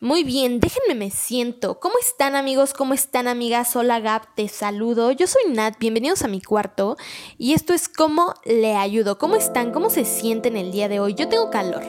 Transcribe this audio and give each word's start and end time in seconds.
Muy 0.00 0.22
bien, 0.22 0.60
déjenme 0.60 0.94
me 0.94 1.10
siento. 1.10 1.80
¿Cómo 1.80 1.96
están 2.00 2.36
amigos? 2.36 2.72
¿Cómo 2.72 2.94
están 2.94 3.26
amigas? 3.26 3.74
Hola 3.74 3.98
Gap, 3.98 4.32
te 4.36 4.46
saludo. 4.46 5.10
Yo 5.10 5.26
soy 5.26 5.52
Nat, 5.52 5.76
bienvenidos 5.80 6.22
a 6.22 6.28
mi 6.28 6.40
cuarto. 6.40 6.96
Y 7.36 7.52
esto 7.52 7.74
es 7.74 7.88
cómo 7.88 8.34
le 8.44 8.76
ayudo. 8.76 9.18
¿Cómo 9.18 9.34
están? 9.34 9.72
¿Cómo 9.72 9.90
se 9.90 10.04
sienten 10.04 10.56
el 10.56 10.70
día 10.70 10.88
de 10.88 11.00
hoy? 11.00 11.14
Yo 11.14 11.28
tengo 11.28 11.50
calor. 11.50 11.82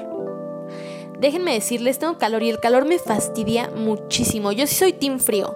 Déjenme 1.20 1.54
decirles, 1.54 2.00
tengo 2.00 2.18
calor 2.18 2.42
y 2.42 2.50
el 2.50 2.60
calor 2.60 2.86
me 2.86 2.98
fastidia 2.98 3.69
muchísimo. 3.76 4.51
Yo 4.53 4.65
sí 4.65 4.73
soy 4.73 4.94
team 4.94 5.19
frío. 5.19 5.55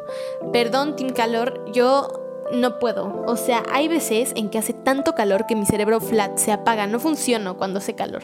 Perdón, 0.52 0.96
team 0.96 1.10
calor, 1.10 1.72
yo 1.74 2.08
no 2.52 2.78
puedo. 2.78 3.24
O 3.26 3.36
sea, 3.36 3.64
hay 3.72 3.88
veces 3.88 4.32
en 4.36 4.52
que 4.52 4.60
hace 4.60 4.74
tanto 4.74 5.16
calor 5.16 5.48
que 5.48 5.56
mi 5.56 5.66
cerebro 5.66 6.00
flat 6.00 6.38
se 6.38 6.52
apaga, 6.52 6.86
no 6.86 7.00
funciona 7.00 7.56
cuando 7.56 7.80
hace 7.80 7.96
calor. 7.96 8.22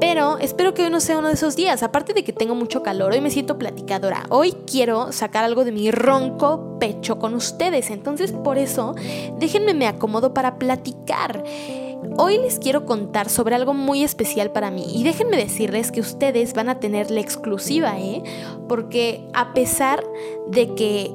Pero 0.00 0.38
espero 0.38 0.74
que 0.74 0.82
hoy 0.82 0.90
no 0.90 1.00
sea 1.00 1.18
uno 1.18 1.28
de 1.28 1.34
esos 1.34 1.56
días. 1.56 1.82
Aparte 1.82 2.14
de 2.14 2.24
que 2.24 2.32
tengo 2.32 2.54
mucho 2.54 2.82
calor, 2.82 3.12
hoy 3.12 3.20
me 3.20 3.30
siento 3.30 3.58
platicadora. 3.58 4.24
Hoy 4.30 4.52
quiero 4.66 5.12
sacar 5.12 5.44
algo 5.44 5.64
de 5.64 5.72
mi 5.72 5.90
ronco 5.90 6.78
pecho 6.78 7.18
con 7.18 7.34
ustedes. 7.34 7.90
Entonces, 7.90 8.32
por 8.32 8.58
eso, 8.58 8.94
déjenme 9.38 9.74
me 9.74 9.86
acomodo 9.86 10.32
para 10.32 10.58
platicar. 10.58 11.44
Hoy 12.16 12.38
les 12.38 12.58
quiero 12.58 12.84
contar 12.84 13.28
sobre 13.28 13.54
algo 13.54 13.74
muy 13.74 14.04
especial 14.04 14.52
para 14.52 14.70
mí 14.70 14.84
y 14.94 15.04
déjenme 15.04 15.36
decirles 15.36 15.90
que 15.90 16.00
ustedes 16.00 16.52
van 16.52 16.68
a 16.68 16.78
tener 16.78 17.10
la 17.10 17.20
exclusiva, 17.20 17.98
¿eh? 17.98 18.22
Porque 18.68 19.26
a 19.32 19.54
pesar 19.54 20.04
de 20.48 20.74
que 20.74 21.10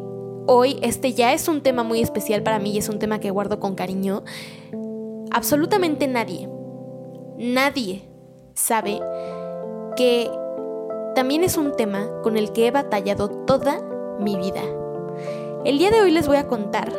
hoy 0.48 0.80
este 0.82 1.14
ya 1.14 1.32
es 1.34 1.48
un 1.48 1.62
tema 1.62 1.84
muy 1.84 2.02
especial 2.02 2.42
para 2.42 2.60
mí 2.60 2.72
y 2.72 2.80
es 2.80 2.90
un 2.90 2.98
tema 2.98 3.20
que 3.20 3.30
guardo 3.30 3.60
con 3.60 3.76
cariño, 3.76 4.24
absolutamente 5.32 6.08
nadie, 6.08 6.50
nadie 7.38 8.09
sabe 8.60 9.02
que 9.96 10.30
también 11.16 11.44
es 11.44 11.58
un 11.58 11.76
tema 11.76 12.08
con 12.22 12.38
el 12.38 12.52
que 12.52 12.68
he 12.68 12.72
batallado 12.72 13.30
toda 13.30 13.82
mi 14.20 14.36
vida. 14.38 14.62
El 15.66 15.78
día 15.78 15.92
de 15.92 16.02
hoy 16.02 16.12
les 16.12 16.28
voy 16.28 16.38
a 16.38 16.48
contar 16.48 16.94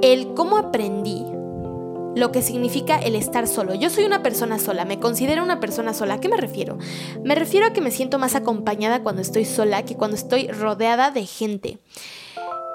el 0.00 0.34
cómo 0.34 0.56
aprendí 0.56 1.26
lo 2.14 2.30
que 2.30 2.42
significa 2.42 2.98
el 2.98 3.14
estar 3.14 3.48
solo. 3.48 3.74
Yo 3.74 3.88
soy 3.88 4.04
una 4.04 4.22
persona 4.22 4.58
sola, 4.58 4.84
me 4.84 5.00
considero 5.00 5.42
una 5.42 5.60
persona 5.60 5.94
sola. 5.94 6.14
¿A 6.14 6.20
qué 6.20 6.28
me 6.28 6.36
refiero? 6.36 6.76
Me 7.22 7.34
refiero 7.34 7.66
a 7.66 7.72
que 7.72 7.80
me 7.80 7.90
siento 7.90 8.18
más 8.18 8.34
acompañada 8.34 9.02
cuando 9.02 9.22
estoy 9.22 9.44
sola 9.44 9.84
que 9.84 9.96
cuando 9.96 10.16
estoy 10.16 10.48
rodeada 10.48 11.10
de 11.10 11.24
gente. 11.24 11.78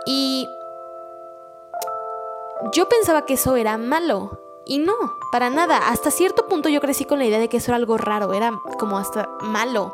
Y 0.05 0.47
yo 2.73 2.89
pensaba 2.89 3.25
que 3.25 3.35
eso 3.35 3.55
era 3.55 3.77
malo. 3.77 4.46
Y 4.67 4.79
no, 4.79 4.93
para 5.31 5.49
nada. 5.49 5.89
Hasta 5.89 6.11
cierto 6.11 6.47
punto 6.47 6.69
yo 6.69 6.81
crecí 6.81 7.05
con 7.05 7.19
la 7.19 7.25
idea 7.25 7.39
de 7.39 7.47
que 7.47 7.57
eso 7.57 7.71
era 7.71 7.77
algo 7.77 7.97
raro, 7.97 8.33
era 8.33 8.51
como 8.77 8.97
hasta 8.97 9.29
malo. 9.41 9.93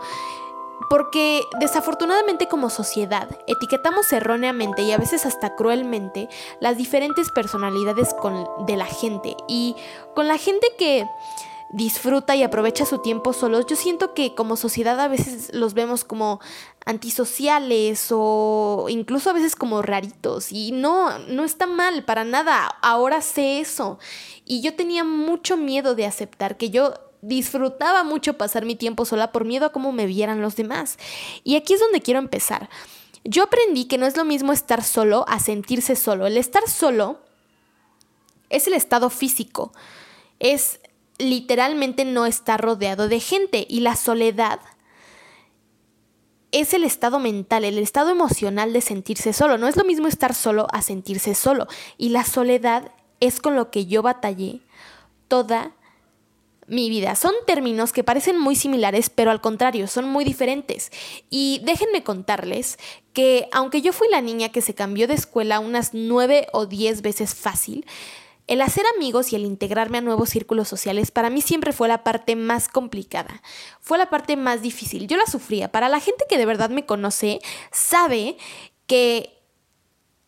Porque 0.89 1.43
desafortunadamente 1.59 2.47
como 2.47 2.69
sociedad 2.69 3.29
etiquetamos 3.47 4.11
erróneamente 4.11 4.81
y 4.81 4.91
a 4.91 4.97
veces 4.97 5.25
hasta 5.25 5.55
cruelmente 5.55 6.27
las 6.59 6.77
diferentes 6.77 7.29
personalidades 7.31 8.15
de 8.65 8.75
la 8.75 8.85
gente. 8.85 9.37
Y 9.47 9.75
con 10.15 10.27
la 10.27 10.37
gente 10.37 10.67
que 10.77 11.05
disfruta 11.73 12.35
y 12.35 12.43
aprovecha 12.43 12.85
su 12.85 12.99
tiempo 12.99 13.33
solos, 13.33 13.65
yo 13.65 13.75
siento 13.75 14.13
que 14.13 14.35
como 14.35 14.55
sociedad 14.55 14.99
a 14.99 15.07
veces 15.07 15.49
los 15.53 15.73
vemos 15.73 16.03
como 16.03 16.39
antisociales 16.85 18.09
o 18.11 18.85
incluso 18.89 19.31
a 19.31 19.33
veces 19.33 19.55
como 19.55 19.81
raritos 19.81 20.51
y 20.51 20.71
no, 20.71 21.17
no 21.19 21.43
está 21.43 21.65
mal 21.65 22.05
para 22.05 22.23
nada, 22.23 22.67
ahora 22.81 23.21
sé 23.21 23.59
eso. 23.59 23.97
Y 24.45 24.61
yo 24.61 24.75
tenía 24.75 25.03
mucho 25.03 25.57
miedo 25.57 25.95
de 25.95 26.05
aceptar 26.05 26.57
que 26.57 26.69
yo 26.69 26.93
disfrutaba 27.21 28.03
mucho 28.03 28.37
pasar 28.37 28.65
mi 28.65 28.75
tiempo 28.75 29.05
sola 29.05 29.31
por 29.31 29.45
miedo 29.45 29.65
a 29.65 29.71
cómo 29.71 29.91
me 29.91 30.05
vieran 30.05 30.41
los 30.41 30.55
demás. 30.55 30.99
Y 31.43 31.55
aquí 31.55 31.73
es 31.73 31.79
donde 31.79 32.01
quiero 32.01 32.19
empezar. 32.19 32.69
Yo 33.23 33.43
aprendí 33.43 33.85
que 33.85 33.97
no 33.97 34.05
es 34.05 34.15
lo 34.15 34.25
mismo 34.25 34.53
estar 34.53 34.83
solo 34.83 35.25
a 35.27 35.39
sentirse 35.39 35.95
solo. 35.95 36.27
El 36.27 36.37
estar 36.37 36.69
solo 36.69 37.19
es 38.49 38.67
el 38.67 38.73
estado 38.73 39.09
físico, 39.09 39.71
es 40.39 40.79
literalmente 41.17 42.05
no 42.05 42.25
estar 42.25 42.61
rodeado 42.61 43.07
de 43.07 43.19
gente 43.19 43.65
y 43.69 43.81
la 43.81 43.95
soledad 43.95 44.59
es 46.51 46.73
el 46.73 46.83
estado 46.83 47.19
mental, 47.19 47.65
el 47.65 47.79
estado 47.79 48.11
emocional 48.11 48.73
de 48.73 48.81
sentirse 48.81 49.33
solo. 49.33 49.57
No 49.57 49.67
es 49.67 49.75
lo 49.75 49.83
mismo 49.83 50.07
estar 50.07 50.35
solo 50.35 50.67
a 50.71 50.83
sentirse 50.83 51.33
solo. 51.33 51.67
Y 51.97 52.09
la 52.09 52.23
soledad 52.23 52.91
es 53.19 53.41
con 53.41 53.55
lo 53.55 53.71
que 53.71 53.87
yo 53.87 54.03
batallé 54.03 54.59
toda 55.27 55.71
mi 56.67 56.89
vida. 56.89 57.15
Son 57.15 57.33
términos 57.47 57.91
que 57.91 58.03
parecen 58.03 58.37
muy 58.37 58.55
similares, 58.55 59.09
pero 59.09 59.31
al 59.31 59.41
contrario, 59.41 59.87
son 59.87 60.05
muy 60.07 60.23
diferentes. 60.23 60.91
Y 61.31 61.59
déjenme 61.63 62.03
contarles 62.03 62.77
que 63.13 63.47
aunque 63.51 63.81
yo 63.81 63.91
fui 63.91 64.07
la 64.09 64.21
niña 64.21 64.49
que 64.49 64.61
se 64.61 64.75
cambió 64.75 65.07
de 65.07 65.15
escuela 65.15 65.59
unas 65.59 65.93
nueve 65.93 66.47
o 66.53 66.67
diez 66.67 67.01
veces 67.01 67.33
fácil, 67.33 67.85
el 68.47 68.61
hacer 68.61 68.85
amigos 68.95 69.31
y 69.31 69.35
el 69.35 69.45
integrarme 69.45 69.99
a 69.99 70.01
nuevos 70.01 70.29
círculos 70.29 70.67
sociales 70.67 71.11
para 71.11 71.29
mí 71.29 71.41
siempre 71.41 71.71
fue 71.71 71.87
la 71.87 72.03
parte 72.03 72.35
más 72.35 72.67
complicada, 72.67 73.41
fue 73.79 73.97
la 73.97 74.09
parte 74.09 74.35
más 74.35 74.61
difícil. 74.61 75.07
Yo 75.07 75.17
la 75.17 75.25
sufría. 75.25 75.71
Para 75.71 75.89
la 75.89 75.99
gente 75.99 76.25
que 76.27 76.37
de 76.37 76.45
verdad 76.45 76.69
me 76.69 76.85
conoce, 76.85 77.39
sabe 77.71 78.37
que 78.85 79.33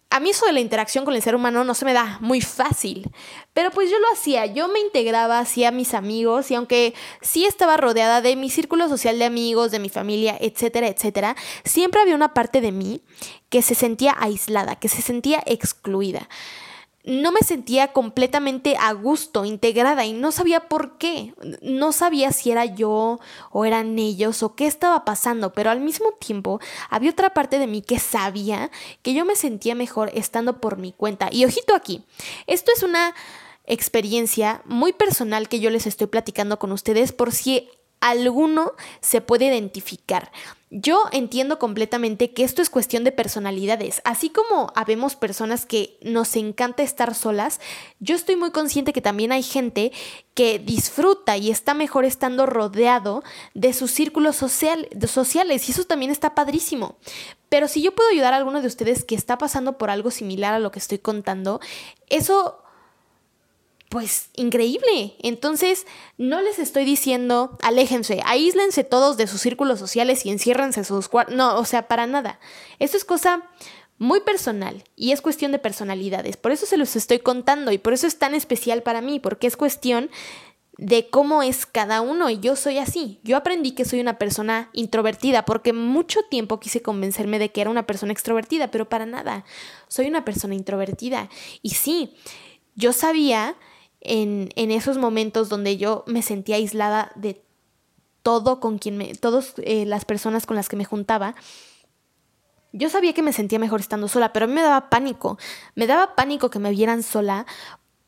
a 0.09 0.21
mí 0.21 0.29
eso 0.29 0.45
de 0.45 0.53
la 0.53 0.61
interacción 0.61 1.03
con 1.03 1.13
el 1.13 1.21
ser 1.21 1.35
humano 1.35 1.65
no 1.65 1.73
se 1.73 1.83
me 1.83 1.91
da 1.91 2.19
muy 2.21 2.39
fácil, 2.39 3.11
pero 3.53 3.69
pues 3.71 3.89
yo 3.91 3.99
lo 3.99 4.07
hacía, 4.13 4.45
yo 4.45 4.69
me 4.69 4.79
integraba, 4.79 5.39
hacía 5.39 5.71
mis 5.71 5.93
amigos 5.93 6.51
y 6.51 6.55
aunque 6.55 6.93
sí 7.21 7.43
estaba 7.43 7.75
rodeada 7.75 8.21
de 8.21 8.37
mi 8.37 8.49
círculo 8.49 8.87
social 8.87 9.19
de 9.19 9.25
amigos, 9.25 9.71
de 9.71 9.79
mi 9.79 9.89
familia, 9.89 10.37
etcétera, 10.39 10.87
etcétera, 10.87 11.35
siempre 11.65 11.99
había 11.99 12.15
una 12.15 12.33
parte 12.33 12.61
de 12.61 12.71
mí 12.71 13.01
que 13.49 13.61
se 13.61 13.75
sentía 13.75 14.15
aislada, 14.17 14.77
que 14.77 14.87
se 14.87 15.01
sentía 15.01 15.43
excluida 15.45 16.29
no 17.05 17.31
me 17.31 17.41
sentía 17.41 17.93
completamente 17.93 18.75
a 18.79 18.91
gusto, 18.93 19.45
integrada 19.45 20.05
y 20.05 20.13
no 20.13 20.31
sabía 20.31 20.67
por 20.67 20.97
qué. 20.97 21.33
No 21.61 21.91
sabía 21.91 22.31
si 22.31 22.51
era 22.51 22.65
yo 22.65 23.19
o 23.51 23.65
eran 23.65 23.97
ellos 23.99 24.41
o 24.41 24.55
qué 24.55 24.65
estaba 24.65 25.05
pasando, 25.05 25.53
pero 25.53 25.69
al 25.69 25.79
mismo 25.79 26.11
tiempo 26.13 26.59
había 26.89 27.11
otra 27.11 27.29
parte 27.31 27.59
de 27.59 27.67
mí 27.67 27.81
que 27.81 27.99
sabía 27.99 28.71
que 29.03 29.13
yo 29.13 29.23
me 29.23 29.35
sentía 29.35 29.75
mejor 29.75 30.09
estando 30.15 30.59
por 30.59 30.77
mi 30.77 30.93
cuenta. 30.93 31.29
Y 31.31 31.45
ojito 31.45 31.75
aquí, 31.75 32.03
esto 32.47 32.71
es 32.75 32.81
una 32.81 33.13
experiencia 33.65 34.61
muy 34.65 34.91
personal 34.91 35.47
que 35.47 35.59
yo 35.59 35.69
les 35.69 35.85
estoy 35.85 36.07
platicando 36.07 36.57
con 36.57 36.71
ustedes 36.71 37.11
por 37.11 37.31
si 37.31 37.69
alguno 37.99 38.73
se 39.01 39.21
puede 39.21 39.45
identificar. 39.45 40.31
Yo 40.77 41.05
entiendo 41.13 41.57
completamente 41.57 42.33
que 42.33 42.43
esto 42.43 42.61
es 42.61 42.69
cuestión 42.69 43.05
de 43.05 43.13
personalidades. 43.13 44.01
Así 44.03 44.29
como 44.29 44.73
habemos 44.75 45.15
personas 45.15 45.65
que 45.65 45.97
nos 46.01 46.35
encanta 46.35 46.83
estar 46.83 47.15
solas, 47.15 47.61
yo 48.01 48.13
estoy 48.13 48.35
muy 48.35 48.51
consciente 48.51 48.91
que 48.91 48.99
también 48.99 49.31
hay 49.31 49.41
gente 49.41 49.93
que 50.33 50.59
disfruta 50.59 51.37
y 51.37 51.49
está 51.49 51.75
mejor 51.75 52.03
estando 52.03 52.45
rodeado 52.45 53.23
de 53.53 53.71
sus 53.71 53.89
círculos 53.89 54.35
sociales 54.35 55.69
y 55.69 55.71
eso 55.71 55.85
también 55.85 56.11
está 56.11 56.35
padrísimo. 56.35 56.97
Pero 57.47 57.69
si 57.69 57.81
yo 57.81 57.95
puedo 57.95 58.09
ayudar 58.09 58.33
a 58.33 58.37
alguno 58.37 58.59
de 58.59 58.67
ustedes 58.67 59.05
que 59.05 59.15
está 59.15 59.37
pasando 59.37 59.77
por 59.77 59.89
algo 59.89 60.11
similar 60.11 60.53
a 60.53 60.59
lo 60.59 60.71
que 60.71 60.79
estoy 60.79 60.97
contando, 60.99 61.61
eso 62.09 62.64
pues 63.95 64.27
increíble. 64.35 65.15
Entonces, 65.19 65.87
no 66.17 66.41
les 66.41 66.59
estoy 66.59 66.83
diciendo, 66.83 67.57
aléjense, 67.61 68.21
aíslense 68.25 68.83
todos 68.83 69.15
de 69.15 69.25
sus 69.25 69.39
círculos 69.39 69.79
sociales 69.79 70.25
y 70.25 70.31
enciérrense 70.31 70.83
sus 70.83 71.07
cuartos. 71.07 71.33
No, 71.33 71.57
o 71.57 71.63
sea, 71.63 71.87
para 71.87 72.05
nada. 72.05 72.41
Esto 72.79 72.97
es 72.97 73.05
cosa 73.05 73.49
muy 73.97 74.19
personal 74.19 74.83
y 74.97 75.13
es 75.13 75.21
cuestión 75.21 75.53
de 75.53 75.59
personalidades. 75.59 76.35
Por 76.35 76.51
eso 76.51 76.65
se 76.65 76.75
los 76.75 76.97
estoy 76.97 77.19
contando 77.19 77.71
y 77.71 77.77
por 77.77 77.93
eso 77.93 78.05
es 78.05 78.19
tan 78.19 78.35
especial 78.35 78.83
para 78.83 78.99
mí, 78.99 79.21
porque 79.21 79.47
es 79.47 79.55
cuestión 79.55 80.09
de 80.77 81.09
cómo 81.09 81.41
es 81.41 81.65
cada 81.65 82.01
uno 82.01 82.29
y 82.29 82.41
yo 82.41 82.57
soy 82.57 82.79
así. 82.79 83.21
Yo 83.23 83.37
aprendí 83.37 83.71
que 83.71 83.85
soy 83.85 84.01
una 84.01 84.17
persona 84.17 84.71
introvertida 84.73 85.45
porque 85.45 85.71
mucho 85.71 86.19
tiempo 86.23 86.59
quise 86.59 86.81
convencerme 86.81 87.39
de 87.39 87.53
que 87.53 87.61
era 87.61 87.69
una 87.69 87.87
persona 87.87 88.11
extrovertida, 88.11 88.71
pero 88.71 88.89
para 88.89 89.05
nada. 89.05 89.45
Soy 89.87 90.07
una 90.07 90.25
persona 90.25 90.53
introvertida. 90.53 91.29
Y 91.61 91.69
sí, 91.69 92.13
yo 92.75 92.91
sabía 92.91 93.55
en, 94.05 94.71
esos 94.71 94.97
momentos 94.97 95.49
donde 95.49 95.77
yo 95.77 96.03
me 96.07 96.21
sentía 96.21 96.55
aislada 96.57 97.11
de 97.15 97.43
todo 98.23 98.59
con 98.59 98.77
quien 98.77 98.97
me, 98.97 99.13
todas 99.15 99.53
eh, 99.57 99.85
las 99.85 100.05
personas 100.05 100.45
con 100.45 100.55
las 100.55 100.69
que 100.69 100.75
me 100.75 100.85
juntaba, 100.85 101.35
yo 102.71 102.89
sabía 102.89 103.13
que 103.13 103.21
me 103.21 103.31
sentía 103.31 103.57
mejor 103.57 103.79
estando 103.79 104.07
sola, 104.07 104.33
pero 104.33 104.45
a 104.45 104.47
mí 104.47 104.53
me 104.53 104.61
daba 104.61 104.89
pánico. 104.89 105.37
Me 105.75 105.87
daba 105.87 106.15
pánico 106.15 106.49
que 106.49 106.59
me 106.59 106.71
vieran 106.71 107.03
sola 107.03 107.45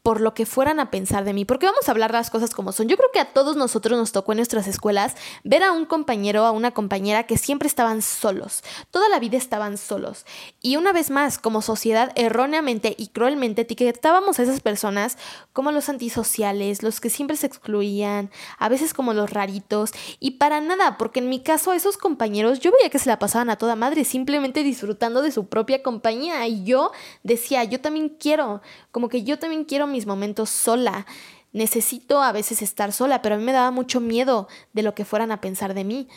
por 0.08 0.22
lo 0.22 0.34
que 0.34 0.46
fueran 0.46 0.80
a 0.80 0.90
pensar 0.90 1.26
de 1.26 1.34
mí, 1.34 1.44
porque 1.44 1.66
vamos 1.66 1.90
a 1.90 1.92
hablar 1.92 2.12
las 2.12 2.30
cosas 2.30 2.56
como 2.56 2.72
son. 2.72 2.88
Yo 2.88 2.96
creo 2.96 3.10
que 3.12 3.20
a 3.20 3.34
todos 3.34 3.58
nosotros 3.58 4.00
nos 4.00 4.14
tocó 4.14 4.32
en 4.32 4.38
nuestras 4.38 4.66
escuelas 4.66 5.18
ver 5.44 5.64
a 5.64 5.74
un 5.74 5.86
compañero, 5.86 6.46
a 6.46 6.52
una 6.52 6.72
compañera 6.72 7.24
que 7.24 7.38
siempre 7.38 7.68
estaban 7.68 8.02
solos, 8.02 8.64
toda 8.90 9.10
la 9.10 9.20
vida 9.20 9.36
estaban 9.36 9.78
solos. 9.78 10.26
Y 10.62 10.78
una 10.78 10.94
vez 10.94 11.10
más, 11.10 11.38
como 11.38 11.62
sociedad, 11.62 12.14
erróneamente 12.16 12.96
y 12.98 13.08
cruelmente 13.08 13.64
etiquetábamos 13.64 14.40
a 14.40 14.44
esas 14.44 14.62
personas 14.62 15.18
como 15.52 15.74
los 15.74 15.90
antisociales, 15.90 16.84
los 16.84 17.02
que 17.02 17.10
siempre 17.10 17.36
se 17.36 17.48
excluían, 17.48 18.32
a 18.60 18.70
veces 18.70 18.94
como 18.94 19.14
los 19.14 19.32
raritos, 19.32 19.92
y 20.22 20.32
para 20.38 20.62
nada, 20.62 20.98
porque 20.98 21.20
en 21.20 21.28
mi 21.28 21.42
caso 21.42 21.74
esos 21.74 21.98
compañeros 21.98 22.62
yo 22.62 22.72
veía 22.72 22.90
que 22.90 23.00
se 23.00 23.10
la 23.10 23.20
pasaban 23.20 23.50
a 23.50 23.58
toda 23.58 23.76
madre, 23.76 24.06
simplemente 24.06 24.64
disfrutando 24.64 25.22
de 25.22 25.34
su 25.34 25.48
propia 25.48 25.84
compañía, 25.84 26.48
y 26.48 26.64
yo 26.64 26.94
decía, 27.24 27.66
yo 27.66 27.82
también 27.82 28.08
quiero, 28.08 28.62
como 28.92 29.10
que 29.10 29.24
yo 29.26 29.38
también 29.38 29.66
quiero 29.66 29.86
mis 29.98 30.06
momentos 30.06 30.52
sola. 30.52 31.08
Necesito 31.54 32.22
a 32.22 32.32
veces 32.32 32.62
estar 32.62 32.94
sola, 32.94 33.24
pero 33.24 33.36
a 33.36 33.38
mí 33.40 33.44
me 33.44 33.52
daba 33.52 33.72
mucho 33.72 34.00
miedo 34.00 34.48
de 34.74 34.84
lo 34.84 34.94
que 34.94 35.06
fueran 35.06 35.32
a 35.32 35.42
pensar 35.42 35.74
de 35.74 35.84
mí. 35.84 36.08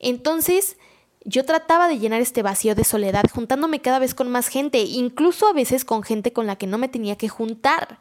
Entonces, 0.00 0.76
yo 1.24 1.44
trataba 1.44 1.86
de 1.86 2.00
llenar 2.00 2.20
este 2.20 2.42
vacío 2.42 2.74
de 2.74 2.82
soledad 2.82 3.22
juntándome 3.32 3.80
cada 3.80 4.00
vez 4.00 4.14
con 4.14 4.28
más 4.30 4.48
gente, 4.48 4.80
incluso 4.80 5.46
a 5.46 5.52
veces 5.52 5.84
con 5.84 6.02
gente 6.02 6.32
con 6.32 6.48
la 6.48 6.56
que 6.56 6.66
no 6.66 6.76
me 6.76 6.88
tenía 6.88 7.16
que 7.16 7.28
juntar. 7.28 8.00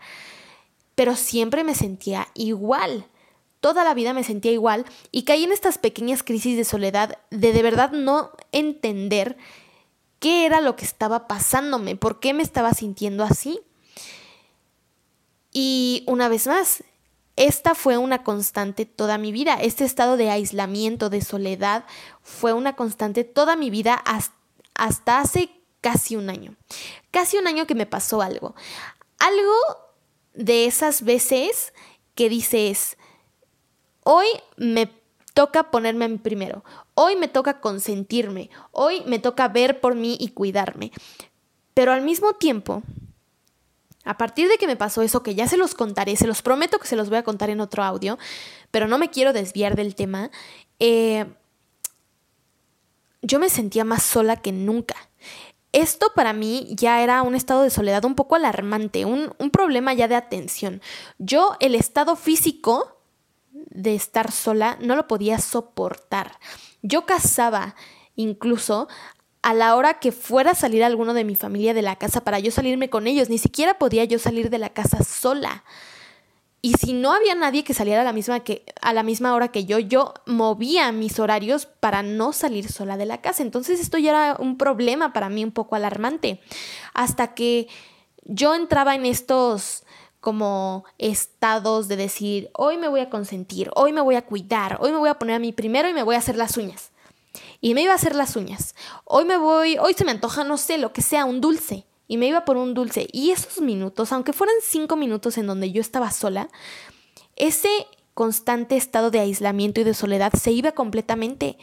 Pero 0.96 1.16
siempre 1.16 1.64
me 1.64 1.76
sentía 1.76 2.30
igual. 2.34 3.06
Toda 3.60 3.84
la 3.84 3.94
vida 3.94 4.14
me 4.14 4.24
sentía 4.24 4.52
igual 4.52 4.86
y 5.12 5.24
caí 5.24 5.44
en 5.44 5.52
estas 5.52 5.78
pequeñas 5.78 6.24
crisis 6.24 6.58
de 6.58 6.64
soledad 6.64 7.20
de 7.30 7.54
de 7.54 7.62
verdad 7.62 7.92
no 7.92 8.32
entender 8.52 9.38
qué 10.20 10.48
era 10.48 10.60
lo 10.60 10.76
que 10.76 10.86
estaba 10.86 11.28
pasándome, 11.28 11.96
por 11.96 12.20
qué 12.20 12.34
me 12.34 12.42
estaba 12.42 12.74
sintiendo 12.74 13.24
así. 13.24 13.60
Y 15.52 16.04
una 16.08 16.30
vez 16.30 16.48
más, 16.48 16.84
esta 17.36 17.74
fue 17.74 17.98
una 17.98 18.24
constante 18.24 18.86
toda 18.86 19.18
mi 19.18 19.32
vida. 19.32 19.56
Este 19.62 19.86
estado 19.86 20.18
de 20.18 20.30
aislamiento, 20.30 21.10
de 21.10 21.22
soledad, 21.22 21.86
fue 22.22 22.54
una 22.54 22.76
constante 22.76 23.24
toda 23.24 23.56
mi 23.56 23.70
vida 23.70 24.04
hasta 24.76 25.20
hace 25.20 25.50
casi 25.82 26.16
un 26.16 26.30
año. 26.30 26.56
Casi 27.12 27.38
un 27.38 27.48
año 27.48 27.66
que 27.66 27.76
me 27.76 27.86
pasó 27.86 28.22
algo. 28.22 28.56
Algo 29.20 29.54
de 30.34 30.66
esas 30.66 31.04
veces 31.04 31.74
que 32.16 32.30
dices, 32.30 32.98
hoy 34.04 34.28
me 34.58 34.92
toca 35.34 35.72
ponerme 35.72 36.10
mí 36.10 36.18
primero, 36.18 36.66
hoy 36.96 37.16
me 37.16 37.30
toca 37.30 37.62
consentirme, 37.62 38.50
hoy 38.72 39.04
me 39.06 39.20
toca 39.20 39.48
ver 39.48 39.80
por 39.80 39.96
mí 39.96 40.18
y 40.20 40.30
cuidarme. 40.30 40.92
Pero 41.74 41.94
al 41.94 42.02
mismo 42.02 42.34
tiempo, 42.34 42.84
a 44.10 44.18
partir 44.18 44.50
de 44.50 44.58
que 44.58 44.66
me 44.66 44.76
pasó 44.76 45.04
eso, 45.04 45.22
que 45.22 45.36
ya 45.36 45.48
se 45.48 45.56
los 45.56 45.76
contaré, 45.76 46.16
se 46.16 46.26
los 46.26 46.42
prometo 46.42 46.80
que 46.80 46.88
se 46.88 46.96
los 46.96 47.10
voy 47.10 47.20
a 47.20 47.24
contar 47.24 47.52
en 47.52 47.62
otro 47.62 47.84
audio, 47.84 48.18
pero 48.72 48.88
no 48.88 48.98
me 48.98 49.12
quiero 49.12 49.34
desviar 49.34 49.76
del 49.76 49.94
tema, 49.94 50.32
eh, 50.80 51.28
yo 53.22 53.38
me 53.38 53.52
sentía 53.52 53.86
más 53.86 54.02
sola 54.02 54.38
que 54.38 54.52
nunca. 54.52 54.96
Esto 55.74 56.12
para 56.16 56.34
mí 56.34 56.70
ya 56.72 57.04
era 57.04 57.22
un 57.22 57.36
estado 57.36 57.62
de 57.62 57.70
soledad 57.70 58.04
un 58.04 58.16
poco 58.16 58.36
alarmante, 58.36 59.06
un, 59.06 59.32
un 59.38 59.52
problema 59.52 59.94
ya 59.94 60.08
de 60.08 60.16
atención. 60.16 60.82
Yo 61.20 61.56
el 61.60 61.76
estado 61.76 62.16
físico 62.16 63.04
de 63.52 63.94
estar 63.94 64.32
sola 64.32 64.80
no 64.82 64.96
lo 64.96 65.08
podía 65.08 65.38
soportar. 65.38 66.40
Yo 66.82 67.06
cazaba 67.06 67.76
incluso 68.16 68.88
a 69.42 69.54
la 69.54 69.76
hora 69.76 70.00
que 70.00 70.12
fuera 70.12 70.52
a 70.52 70.56
salir 70.56 70.84
alguno 70.84 71.14
de 71.14 71.24
mi 71.24 71.36
familia 71.36 71.74
de 71.74 71.82
la 71.82 71.96
casa 71.96 72.24
para 72.24 72.40
yo 72.40 72.52
salirme 72.52 72.90
con 72.90 73.08
ellos. 73.08 73.30
Ni 73.30 73.38
siquiera 73.38 73.78
podía 73.78 74.04
yo 74.04 74.20
salir 74.20 74.50
de 74.50 74.58
la 74.58 74.70
casa 74.70 75.04
sola. 75.04 75.64
Y 76.62 76.74
si 76.74 76.92
no 76.92 77.14
había 77.14 77.36
nadie 77.36 77.64
que 77.64 77.74
saliera 77.74 78.02
a 78.02 78.04
la 78.04 78.12
misma, 78.12 78.42
que, 78.42 78.66
a 78.82 78.92
la 78.92 79.02
misma 79.02 79.34
hora 79.34 79.48
que 79.48 79.64
yo, 79.64 79.80
yo 79.80 80.14
movía 80.26 80.92
mis 80.92 81.18
horarios 81.18 81.66
para 81.66 82.04
no 82.04 82.34
salir 82.34 82.70
sola 82.70 82.98
de 82.98 83.06
la 83.06 83.22
casa. 83.22 83.44
Entonces 83.44 83.80
esto 83.80 83.98
ya 83.98 84.10
era 84.10 84.36
un 84.40 84.58
problema 84.58 85.14
para 85.14 85.30
mí 85.30 85.44
un 85.44 85.52
poco 85.52 85.76
alarmante. 85.76 86.42
Hasta 86.94 87.34
que 87.34 87.70
yo 88.26 88.56
entraba 88.56 88.94
en 88.96 89.06
estos 89.06 89.84
como 90.20 90.84
estados 90.98 91.88
de 91.88 91.96
decir, 91.96 92.50
hoy 92.54 92.78
me 92.78 92.90
voy 92.90 93.00
a 93.00 93.10
consentir, 93.10 93.72
hoy 93.74 93.94
me 93.94 94.02
voy 94.02 94.16
a 94.16 94.26
cuidar, 94.26 94.78
hoy 94.82 94.92
me 94.92 94.98
voy 94.98 95.08
a 95.08 95.18
poner 95.18 95.38
a 95.38 95.40
mí 95.40 95.54
primero 95.54 95.88
y 95.88 95.94
me 95.94 96.04
voy 96.04 96.16
a 96.16 96.20
hacer 96.20 96.36
las 96.36 96.58
uñas 96.58 96.92
y 97.62 97.74
me 97.74 97.82
iba 97.82 97.94
a 97.94 97.96
hacer 97.96 98.16
las 98.16 98.36
uñas. 98.36 98.76
Hoy 99.06 99.26
me 99.26 99.38
voy, 99.38 99.78
hoy 99.78 99.94
se 99.94 100.06
me 100.06 100.12
antoja, 100.12 100.44
no 100.44 100.58
sé, 100.58 100.78
lo 100.78 100.94
que 100.94 101.02
sea, 101.02 101.26
un 101.26 101.42
dulce. 101.42 101.86
Y 102.08 102.18
me 102.18 102.28
iba 102.28 102.46
por 102.46 102.58
un 102.58 102.74
dulce. 102.74 103.08
Y 103.12 103.32
esos 103.32 103.62
minutos, 103.62 104.12
aunque 104.12 104.34
fueran 104.34 104.56
cinco 104.64 104.96
minutos 104.96 105.38
en 105.38 105.46
donde 105.46 105.72
yo 105.72 105.82
estaba 105.82 106.10
sola, 106.12 106.50
ese 107.36 107.70
constante 108.14 108.76
estado 108.76 109.12
de 109.12 109.20
aislamiento 109.20 109.80
y 109.80 109.84
de 109.84 109.94
soledad 109.94 110.34
se 110.34 110.52
iba 110.52 110.72
completamente. 110.72 111.58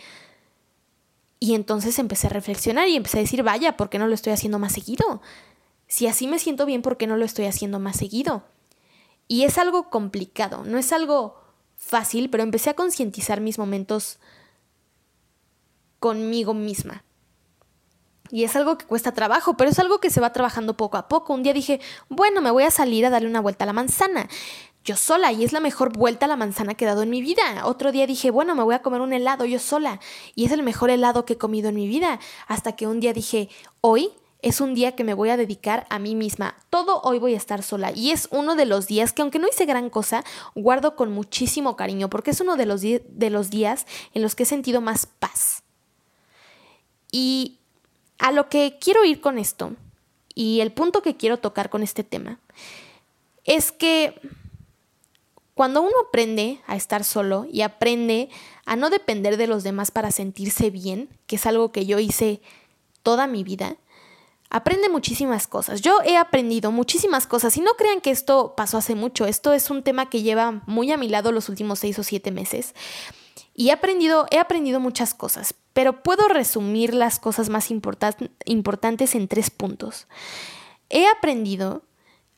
Y 1.39 1.55
entonces 1.55 1.99
empecé 1.99 2.29
a 2.29 2.31
reflexionar 2.31 2.89
y 2.89 2.97
empecé 2.97 3.19
a 3.19 3.23
decir, 3.23 3.43
vaya, 3.43 3.77
¿por 3.77 3.91
qué 3.91 3.99
no 3.99 4.07
lo 4.07 4.15
estoy 4.15 4.33
haciendo 4.33 4.59
más 4.59 4.73
seguido? 4.73 5.21
Si 5.89 6.07
así 6.07 6.27
me 6.27 6.39
siento 6.39 6.65
bien, 6.65 6.83
¿por 6.83 6.97
qué 6.97 7.07
no 7.07 7.17
lo 7.17 7.25
estoy 7.25 7.47
haciendo 7.47 7.79
más 7.79 7.97
seguido? 7.97 8.45
Y 9.29 9.43
es 9.43 9.59
algo 9.59 9.91
complicado, 9.91 10.65
no 10.65 10.79
es 10.79 10.93
algo 10.93 11.37
fácil, 11.77 12.31
pero 12.31 12.43
empecé 12.43 12.71
a 12.71 12.75
concientizar 12.75 13.41
mis 13.41 13.59
momentos 13.59 14.19
conmigo 15.99 16.55
misma. 16.55 17.05
Y 18.31 18.45
es 18.45 18.57
algo 18.57 18.77
que 18.77 18.87
cuesta 18.87 19.13
trabajo, 19.13 19.57
pero 19.57 19.71
es 19.71 19.79
algo 19.79 19.99
que 19.99 20.11
se 20.11 20.21
va 20.21 20.33
trabajando 20.33 20.77
poco 20.77 20.97
a 20.97 21.09
poco. 21.09 21.35
Un 21.35 21.43
día 21.43 21.53
dije, 21.53 21.81
bueno, 22.09 22.41
me 22.41 22.51
voy 22.51 22.65
a 22.65 22.71
salir 22.71 23.07
a 23.07 23.11
darle 23.11 23.29
una 23.29 23.41
vuelta 23.41 23.65
a 23.65 23.67
la 23.67 23.73
manzana. 23.73 24.29
Yo 24.85 24.97
sola, 24.97 25.33
y 25.33 25.45
es 25.45 25.53
la 25.53 25.61
mejor 25.61 25.97
vuelta 25.97 26.27
a 26.27 26.29
la 26.29 26.37
manzana 26.37 26.75
que 26.75 26.85
he 26.85 26.89
dado 26.89 27.03
en 27.03 27.11
mi 27.11 27.21
vida. 27.21 27.43
Otro 27.65 27.91
día 27.93 28.07
dije, 28.07 28.31
bueno, 28.31 28.55
me 28.55 28.63
voy 28.63 28.75
a 28.75 28.83
comer 28.83 29.01
un 29.01 29.13
helado 29.13 29.45
yo 29.45 29.59
sola. 29.59 30.01
Y 30.35 30.45
es 30.45 30.53
el 30.53 30.63
mejor 30.63 30.91
helado 30.91 31.25
que 31.25 31.35
he 31.35 31.39
comido 31.39 31.69
en 31.69 31.75
mi 31.75 31.89
vida. 31.89 32.21
Hasta 32.47 32.73
que 32.73 32.87
un 32.87 33.01
día 33.01 33.13
dije, 33.13 33.49
hoy 33.81 34.11
es 34.43 34.61
un 34.61 34.75
día 34.75 34.95
que 34.95 35.03
me 35.03 35.15
voy 35.15 35.31
a 35.31 35.37
dedicar 35.37 35.87
a 35.91 35.99
mí 35.99 36.15
misma. 36.15 36.57
Todo 36.71 37.01
hoy 37.03 37.19
voy 37.19 37.35
a 37.35 37.37
estar 37.37 37.65
sola. 37.65 37.91
Y 37.93 38.13
es 38.13 38.29
uno 38.31 38.55
de 38.55 38.65
los 38.65 38.87
días 38.87 39.13
que, 39.13 39.23
aunque 39.23 39.41
no 39.41 39.49
hice 39.49 39.67
gran 39.67 39.91
cosa, 39.91 40.23
guardo 40.55 40.95
con 40.95 41.11
muchísimo 41.11 41.75
cariño, 41.75 42.09
porque 42.09 42.31
es 42.31 42.41
uno 42.41 42.57
de 42.57 42.67
los, 42.67 42.81
de 42.81 43.31
los 43.31 43.51
días 43.51 43.87
en 44.15 44.23
los 44.23 44.37
que 44.37 44.45
he 44.45 44.47
sentido 44.47 44.81
más 44.81 45.07
paz. 45.07 45.65
Y 47.11 47.59
a 48.19 48.33
lo 48.33 48.49
que 48.49 48.79
quiero 48.81 49.05
ir 49.05 49.21
con 49.21 49.39
esto, 49.39 49.73
y 50.35 50.61
el 50.61 50.73
punto 50.73 51.03
que 51.03 51.17
quiero 51.17 51.39
tocar 51.39 51.71
con 51.71 51.83
este 51.83 52.05
tema, 52.05 52.39
es 53.45 53.73
que 53.73 54.21
cuando 55.55 55.81
uno 55.81 55.95
aprende 56.07 56.61
a 56.67 56.77
estar 56.77 57.03
solo 57.05 57.47
y 57.51 57.63
aprende 57.63 58.29
a 58.67 58.77
no 58.77 58.91
depender 58.91 59.39
de 59.39 59.47
los 59.47 59.63
demás 59.65 59.91
para 59.91 60.11
sentirse 60.11 60.71
bien, 60.71 61.09
que 61.27 61.37
es 61.37 61.47
algo 61.47 61.73
que 61.73 61.87
yo 61.87 61.99
hice 61.99 62.43
toda 63.03 63.27
mi 63.27 63.43
vida, 63.43 63.77
aprende 64.51 64.89
muchísimas 64.89 65.47
cosas. 65.47 65.81
Yo 65.81 65.99
he 66.05 66.19
aprendido 66.19 66.73
muchísimas 66.73 67.27
cosas 67.27 67.57
y 67.57 67.61
no 67.61 67.73
crean 67.73 68.03
que 68.03 68.11
esto 68.11 68.55
pasó 68.55 68.79
hace 68.79 68.95
mucho, 68.95 69.25
esto 69.25 69.55
es 69.55 69.71
un 69.71 69.83
tema 69.83 70.11
que 70.11 70.23
lleva 70.23 70.63
muy 70.67 70.93
a 70.93 70.99
mi 70.99 71.09
lado 71.09 71.33
los 71.33 71.49
últimos 71.49 71.79
seis 71.79 71.99
o 71.99 72.03
siete 72.03 72.31
meses. 72.31 72.75
Y 73.59 73.71
he 73.71 73.73
aprendido, 73.73 74.27
he 74.31 74.39
aprendido 74.39 74.81
muchas 74.81 75.15
cosas, 75.15 75.55
pero 75.73 76.03
puedo 76.03 76.29
resumir 76.29 76.93
las 76.93 77.19
cosas 77.19 77.49
más 77.49 77.71
importantes 77.71 79.15
en 79.15 79.29
tres 79.29 79.49
puntos. 79.51 80.07
He 80.91 81.09
aprendido 81.09 81.83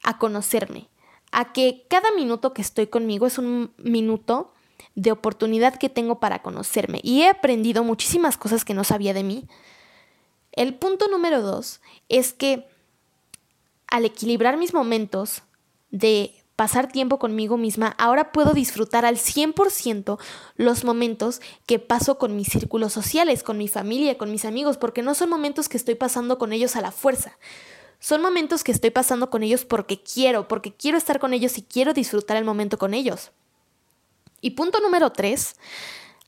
a 0.04 0.18
conocerme, 0.18 0.88
a 1.32 1.52
que 1.52 1.84
cada 1.90 2.12
minuto 2.12 2.54
que 2.54 2.62
estoy 2.62 2.86
conmigo 2.86 3.26
es 3.26 3.36
un 3.36 3.72
minuto 3.78 4.52
de 4.94 5.10
oportunidad 5.10 5.74
que 5.76 5.88
tengo 5.88 6.20
para 6.20 6.40
conocerme 6.40 7.00
y 7.02 7.22
he 7.22 7.28
aprendido 7.28 7.82
muchísimas 7.82 8.36
cosas 8.36 8.64
que 8.64 8.74
no 8.74 8.84
sabía 8.84 9.12
de 9.12 9.24
mí. 9.24 9.48
El 10.52 10.76
punto 10.76 11.08
número 11.08 11.42
dos 11.42 11.80
es 12.08 12.32
que 12.32 12.68
al 13.88 14.04
equilibrar 14.04 14.56
mis 14.56 14.72
momentos 14.72 15.42
de 15.90 16.37
pasar 16.58 16.90
tiempo 16.90 17.20
conmigo 17.20 17.56
misma, 17.56 17.94
ahora 17.98 18.32
puedo 18.32 18.52
disfrutar 18.52 19.06
al 19.06 19.14
100% 19.16 20.18
los 20.56 20.82
momentos 20.82 21.40
que 21.66 21.78
paso 21.78 22.18
con 22.18 22.34
mis 22.34 22.48
círculos 22.48 22.92
sociales, 22.92 23.44
con 23.44 23.58
mi 23.58 23.68
familia, 23.68 24.18
con 24.18 24.32
mis 24.32 24.44
amigos, 24.44 24.76
porque 24.76 25.00
no 25.00 25.14
son 25.14 25.30
momentos 25.30 25.68
que 25.68 25.76
estoy 25.76 25.94
pasando 25.94 26.36
con 26.36 26.52
ellos 26.52 26.74
a 26.74 26.80
la 26.80 26.90
fuerza. 26.90 27.38
Son 28.00 28.20
momentos 28.20 28.64
que 28.64 28.72
estoy 28.72 28.90
pasando 28.90 29.30
con 29.30 29.44
ellos 29.44 29.64
porque 29.64 30.02
quiero, 30.02 30.48
porque 30.48 30.74
quiero 30.74 30.98
estar 30.98 31.20
con 31.20 31.32
ellos 31.32 31.56
y 31.58 31.62
quiero 31.62 31.94
disfrutar 31.94 32.36
el 32.36 32.44
momento 32.44 32.76
con 32.76 32.92
ellos. 32.92 33.30
Y 34.40 34.50
punto 34.50 34.80
número 34.80 35.12
tres, 35.12 35.54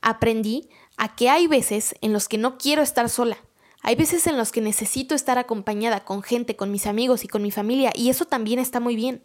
aprendí 0.01 0.69
a 0.95 1.13
que 1.13 1.29
hay 1.29 1.47
veces 1.47 1.93
en 1.99 2.13
los 2.13 2.29
que 2.29 2.37
no 2.37 2.57
quiero 2.57 2.83
estar 2.83 3.09
sola. 3.09 3.37
Hay 3.81 3.95
veces 3.95 4.25
en 4.27 4.37
los 4.37 4.53
que 4.53 4.61
necesito 4.61 5.13
estar 5.13 5.37
acompañada 5.37 6.05
con 6.05 6.23
gente, 6.23 6.55
con 6.55 6.71
mis 6.71 6.87
amigos 6.87 7.25
y 7.25 7.27
con 7.27 7.41
mi 7.41 7.51
familia, 7.51 7.91
y 7.93 8.09
eso 8.09 8.23
también 8.23 8.59
está 8.59 8.79
muy 8.79 8.95
bien. 8.95 9.23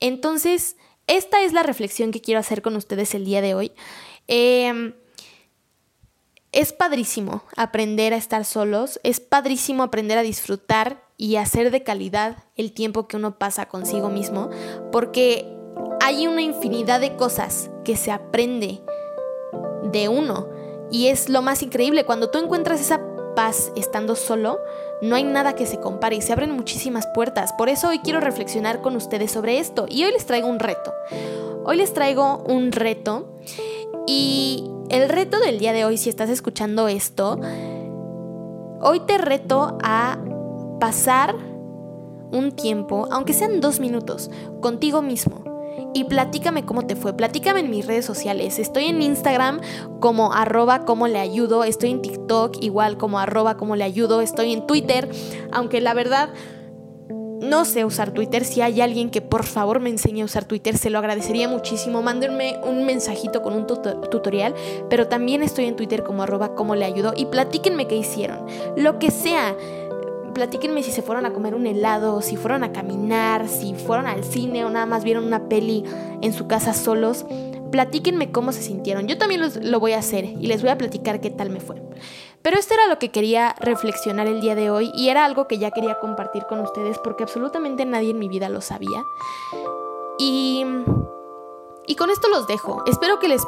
Entonces, 0.00 0.76
esta 1.06 1.42
es 1.42 1.52
la 1.52 1.62
reflexión 1.62 2.10
que 2.10 2.20
quiero 2.20 2.40
hacer 2.40 2.62
con 2.62 2.76
ustedes 2.76 3.14
el 3.14 3.24
día 3.24 3.40
de 3.40 3.54
hoy. 3.54 3.72
Em, 4.26 4.94
es 6.52 6.72
padrísimo 6.72 7.44
aprender 7.56 8.12
a 8.12 8.16
estar 8.16 8.44
solos, 8.44 9.00
es 9.02 9.20
padrísimo 9.20 9.82
aprender 9.82 10.18
a 10.18 10.22
disfrutar 10.22 11.04
y 11.16 11.36
hacer 11.36 11.70
de 11.70 11.82
calidad 11.82 12.44
el 12.56 12.72
tiempo 12.72 13.08
que 13.08 13.16
uno 13.16 13.38
pasa 13.38 13.68
consigo 13.68 14.08
mismo, 14.08 14.50
porque 14.90 15.46
hay 16.00 16.26
una 16.26 16.42
infinidad 16.42 17.00
de 17.00 17.16
cosas 17.16 17.70
que 17.84 17.96
se 17.96 18.10
aprende 18.10 18.80
de 19.84 20.08
uno 20.08 20.48
y 20.90 21.08
es 21.08 21.28
lo 21.28 21.42
más 21.42 21.62
increíble 21.62 22.04
cuando 22.04 22.30
tú 22.30 22.38
encuentras 22.38 22.80
esa 22.80 23.05
paz 23.36 23.70
estando 23.76 24.16
solo, 24.16 24.58
no 25.00 25.14
hay 25.14 25.22
nada 25.22 25.54
que 25.54 25.66
se 25.66 25.78
compare 25.78 26.16
y 26.16 26.22
se 26.22 26.32
abren 26.32 26.50
muchísimas 26.50 27.06
puertas. 27.14 27.52
Por 27.52 27.68
eso 27.68 27.88
hoy 27.88 28.00
quiero 28.00 28.18
reflexionar 28.18 28.82
con 28.82 28.96
ustedes 28.96 29.30
sobre 29.30 29.60
esto 29.60 29.86
y 29.88 30.02
hoy 30.02 30.10
les 30.10 30.26
traigo 30.26 30.48
un 30.48 30.58
reto. 30.58 30.92
Hoy 31.64 31.76
les 31.76 31.94
traigo 31.94 32.42
un 32.48 32.72
reto 32.72 33.38
y 34.08 34.68
el 34.88 35.08
reto 35.08 35.38
del 35.38 35.60
día 35.60 35.72
de 35.72 35.84
hoy, 35.84 35.98
si 35.98 36.08
estás 36.08 36.30
escuchando 36.30 36.88
esto, 36.88 37.38
hoy 38.80 39.00
te 39.00 39.18
reto 39.18 39.78
a 39.82 40.18
pasar 40.80 41.36
un 42.32 42.52
tiempo, 42.52 43.06
aunque 43.10 43.32
sean 43.32 43.60
dos 43.60 43.80
minutos, 43.80 44.30
contigo 44.60 45.02
mismo. 45.02 45.45
Y 45.94 46.04
platícame 46.04 46.64
cómo 46.64 46.86
te 46.86 46.96
fue. 46.96 47.16
Platícame 47.16 47.60
en 47.60 47.70
mis 47.70 47.86
redes 47.86 48.04
sociales. 48.04 48.58
Estoy 48.58 48.84
en 48.84 49.00
Instagram 49.00 49.60
como 50.00 50.32
arroba 50.32 50.84
como 50.84 51.08
le 51.08 51.18
ayudo. 51.18 51.64
Estoy 51.64 51.90
en 51.90 52.02
TikTok 52.02 52.58
igual 52.60 52.98
como 52.98 53.18
arroba 53.18 53.56
como 53.56 53.76
le 53.76 53.84
ayudo. 53.84 54.20
Estoy 54.20 54.52
en 54.52 54.66
Twitter. 54.66 55.08
Aunque 55.52 55.80
la 55.80 55.94
verdad 55.94 56.30
no 57.40 57.64
sé 57.64 57.84
usar 57.84 58.10
Twitter. 58.10 58.44
Si 58.44 58.60
hay 58.60 58.80
alguien 58.80 59.10
que 59.10 59.20
por 59.20 59.44
favor 59.44 59.80
me 59.80 59.90
enseñe 59.90 60.22
a 60.22 60.24
usar 60.24 60.44
Twitter, 60.44 60.76
se 60.76 60.90
lo 60.90 60.98
agradecería 60.98 61.48
muchísimo. 61.48 62.02
Mándenme 62.02 62.58
un 62.64 62.84
mensajito 62.84 63.42
con 63.42 63.54
un 63.54 63.66
tutorial. 63.66 64.54
Pero 64.90 65.08
también 65.08 65.42
estoy 65.42 65.66
en 65.66 65.76
Twitter 65.76 66.02
como 66.02 66.22
arroba 66.22 66.54
como 66.54 66.74
le 66.74 66.84
ayudo. 66.84 67.12
Y 67.16 67.26
platíquenme 67.26 67.88
qué 67.88 67.96
hicieron. 67.96 68.46
Lo 68.76 68.98
que 68.98 69.10
sea. 69.10 69.54
Platíquenme 70.36 70.82
si 70.82 70.90
se 70.90 71.00
fueron 71.00 71.24
a 71.24 71.32
comer 71.32 71.54
un 71.54 71.66
helado, 71.66 72.20
si 72.20 72.36
fueron 72.36 72.62
a 72.62 72.70
caminar, 72.70 73.48
si 73.48 73.72
fueron 73.72 74.06
al 74.06 74.22
cine 74.22 74.66
o 74.66 74.68
nada 74.68 74.84
más 74.84 75.02
vieron 75.02 75.24
una 75.24 75.48
peli 75.48 75.82
en 76.20 76.34
su 76.34 76.46
casa 76.46 76.74
solos. 76.74 77.24
Platíquenme 77.72 78.32
cómo 78.32 78.52
se 78.52 78.60
sintieron. 78.60 79.08
Yo 79.08 79.16
también 79.16 79.40
lo 79.62 79.80
voy 79.80 79.94
a 79.94 79.98
hacer 79.98 80.26
y 80.26 80.46
les 80.46 80.60
voy 80.60 80.68
a 80.68 80.76
platicar 80.76 81.22
qué 81.22 81.30
tal 81.30 81.48
me 81.48 81.60
fue. 81.60 81.82
Pero 82.42 82.58
esto 82.58 82.74
era 82.74 82.86
lo 82.86 82.98
que 82.98 83.10
quería 83.10 83.54
reflexionar 83.60 84.26
el 84.26 84.42
día 84.42 84.54
de 84.54 84.68
hoy 84.68 84.92
y 84.94 85.08
era 85.08 85.24
algo 85.24 85.48
que 85.48 85.56
ya 85.56 85.70
quería 85.70 86.00
compartir 86.00 86.44
con 86.46 86.60
ustedes 86.60 86.98
porque 86.98 87.22
absolutamente 87.22 87.86
nadie 87.86 88.10
en 88.10 88.18
mi 88.18 88.28
vida 88.28 88.50
lo 88.50 88.60
sabía. 88.60 89.02
Y, 90.18 90.66
y 91.86 91.96
con 91.96 92.10
esto 92.10 92.28
los 92.28 92.46
dejo. 92.46 92.84
Espero 92.86 93.18
que 93.20 93.28
les 93.28 93.42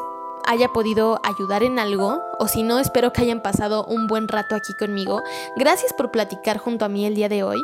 haya 0.48 0.68
podido 0.68 1.20
ayudar 1.22 1.62
en 1.62 1.78
algo 1.78 2.22
o 2.38 2.48
si 2.48 2.62
no, 2.62 2.78
espero 2.78 3.12
que 3.12 3.20
hayan 3.20 3.42
pasado 3.42 3.84
un 3.84 4.06
buen 4.06 4.26
rato 4.26 4.54
aquí 4.56 4.72
conmigo. 4.74 5.22
Gracias 5.56 5.92
por 5.92 6.10
platicar 6.10 6.58
junto 6.58 6.86
a 6.86 6.88
mí 6.88 7.04
el 7.04 7.14
día 7.14 7.28
de 7.28 7.42
hoy 7.42 7.62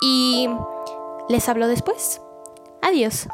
y 0.00 0.48
les 1.28 1.48
hablo 1.48 1.68
después. 1.68 2.22
Adiós. 2.80 3.28